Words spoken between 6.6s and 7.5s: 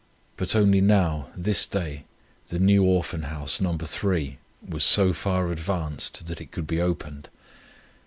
be opened.